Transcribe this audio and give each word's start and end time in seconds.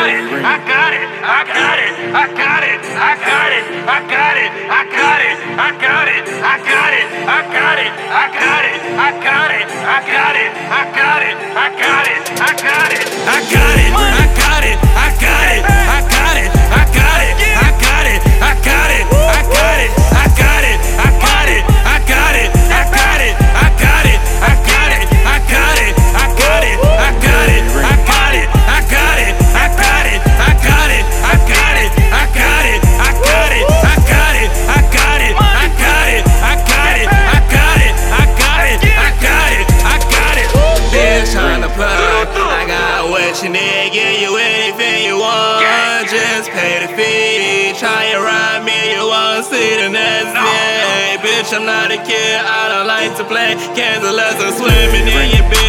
got 0.00 0.08
it. 0.08 0.24
I 0.40 0.56
got 0.64 0.92
it. 0.94 1.08
I 1.20 1.40
got 1.44 1.78
it. 1.78 1.92
I 2.08 2.26
got 2.32 2.62
it. 2.64 2.80
I 2.80 3.12
got 3.20 3.52
it. 3.52 3.64
I 3.84 4.00
got 4.08 4.36
it. 4.36 4.50
I 4.70 4.82
got 4.96 5.20
it. 5.20 5.38
I 5.56 5.70
got 5.76 6.08
it. 6.08 6.24
I 6.32 6.56
got 6.64 6.92
it. 6.92 7.06
I 7.20 7.40
got 7.44 7.70
it. 7.70 7.90
I 8.00 8.26
got 8.32 8.50
it. 8.50 8.70
I 8.70 8.70
got 8.70 8.70
it. 8.70 8.88
I 8.96 9.18
got 9.20 9.50
it. 9.50 9.68
I 9.70 10.00
got 10.08 10.36
it. 10.36 10.50
I 10.50 10.84
got 10.96 11.22
it. 11.22 11.36
I 11.52 11.68
got 11.76 12.06
it. 12.08 12.26
I 12.40 12.52
got 12.64 12.92
it. 12.92 13.06
I 13.28 13.52
got 13.52 13.66
it. 13.66 13.69
You 43.42 43.48
need, 43.48 43.92
give 43.92 44.20
you 44.20 44.36
anything 44.36 45.04
you 45.04 45.16
want, 45.16 45.64
just 46.10 46.50
pay 46.50 46.84
the 46.84 46.88
fee. 46.92 47.72
Try 47.78 48.12
and 48.12 48.22
ride 48.22 48.64
me, 48.64 48.92
you 48.92 49.00
won't 49.00 49.44
see 49.44 49.76
the 49.80 49.88
next 49.88 50.32
day. 50.36 51.16
Bitch, 51.24 51.54
I'm 51.56 51.64
not 51.64 51.90
a 51.90 51.96
kid, 52.04 52.36
I 52.36 52.68
don't 52.68 52.86
like 52.86 53.16
to 53.16 53.24
play. 53.24 53.54
Cancel 53.74 54.18
I'm 54.18 54.52
swimming 54.52 55.08
in 55.08 55.30
your 55.36 55.48
bitch. 55.48 55.59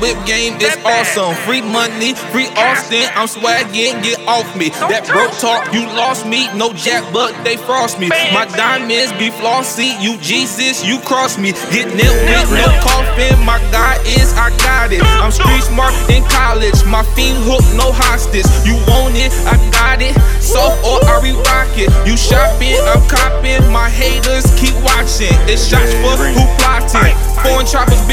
Whip 0.00 0.16
game 0.26 0.54
is 0.60 0.76
awesome. 0.84 1.34
Free 1.46 1.62
money, 1.62 2.14
free 2.32 2.48
Austin. 2.56 3.06
I'm 3.14 3.28
swagging, 3.28 4.02
get 4.02 4.18
off 4.26 4.46
me. 4.56 4.70
That 4.90 5.06
broke 5.06 5.32
talk, 5.38 5.72
you 5.72 5.86
lost 5.94 6.26
me. 6.26 6.48
No 6.54 6.72
jack, 6.72 7.04
but 7.12 7.32
they 7.44 7.56
frost 7.56 7.98
me. 7.98 8.08
My 8.32 8.46
diamonds 8.56 9.12
be 9.18 9.30
flossy. 9.30 9.94
You 10.00 10.16
Jesus, 10.18 10.84
you 10.84 10.98
cross 11.00 11.38
me. 11.38 11.52
Get 11.70 11.92
nip 11.94 12.10
with 12.26 12.50
no 12.54 12.68
coffin. 12.80 13.34
My 13.44 13.58
God 13.70 14.00
is, 14.06 14.32
I 14.34 14.50
got 14.62 14.92
it. 14.92 15.02
I'm 15.20 15.30
street 15.30 15.62
smart 15.62 15.94
in 16.10 16.24
college. 16.30 16.78
My 16.84 17.02
fiend 17.14 17.38
hook, 17.44 17.64
no 17.76 17.92
hostage. 17.92 18.46
You 18.64 18.78
want 18.88 19.16
it, 19.16 19.32
I 19.46 19.56
got 19.70 20.00
it. 20.00 20.14
Soft 20.42 20.78
or 20.86 21.02
I 21.04 21.20
re-rock 21.22 21.74
it. 21.74 21.90
You 22.06 22.16
shopping, 22.16 22.78
I'm 22.86 23.02
copping. 23.08 23.62
My 23.72 23.90
haters 23.90 24.46
keep 24.58 24.74
watching. 24.82 25.34
It's 25.50 25.66
shots 25.66 25.92
for 26.00 26.14
who 26.16 26.44
plotting. 26.62 27.14
Foreign 27.42 27.66
choppers. 27.66 28.05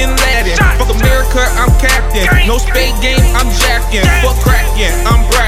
America, 1.23 1.47
I'm 1.55 1.71
captain. 1.79 2.47
No 2.47 2.57
spade 2.57 2.99
game, 3.01 3.19
I'm 3.35 3.49
jacking. 3.59 4.03
Fuck 4.21 4.35
cracking, 4.43 4.91
I'm 5.07 5.23
joker, 5.31 5.42